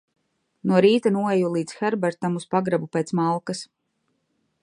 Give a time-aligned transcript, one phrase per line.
[0.69, 3.65] No rīta noeju līdz Herbertam uz pagrabu pēc malkas.